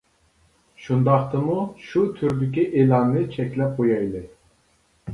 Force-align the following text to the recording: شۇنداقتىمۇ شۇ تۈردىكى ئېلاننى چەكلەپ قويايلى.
شۇنداقتىمۇ 0.85 1.59
شۇ 1.89 2.03
تۈردىكى 2.21 2.65
ئېلاننى 2.71 3.25
چەكلەپ 3.39 3.81
قويايلى. 3.81 4.27